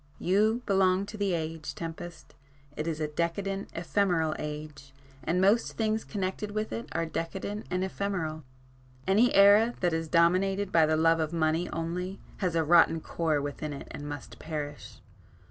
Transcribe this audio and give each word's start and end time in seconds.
You 0.17 0.63
belong 0.65 1.05
to 1.05 1.15
the 1.15 1.33
age, 1.35 1.75
Tempest,—it 1.75 2.87
is 2.87 2.99
a 2.99 3.07
decadent 3.07 3.69
ephemeral 3.75 4.33
age, 4.39 4.93
and 5.23 5.39
most 5.39 5.73
things 5.73 6.03
connected 6.03 6.49
with 6.49 6.73
it 6.73 6.89
are 6.93 7.05
decadent 7.05 7.67
and 7.69 7.83
ephemeral. 7.83 8.43
Any 9.05 9.31
era 9.35 9.75
that 9.81 9.93
is 9.93 10.07
dominated 10.07 10.71
by 10.71 10.87
the 10.87 10.97
love 10.97 11.19
of 11.19 11.33
money 11.33 11.69
only, 11.69 12.19
has 12.37 12.55
a 12.55 12.63
rotten 12.63 12.99
core 12.99 13.39
within 13.43 13.73
it 13.73 13.87
and 13.91 14.09
must 14.09 14.39
perish. 14.39 15.01